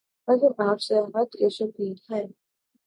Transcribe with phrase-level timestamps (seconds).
[0.27, 2.25] اگر آپ سیاحت کے شوقین ہیں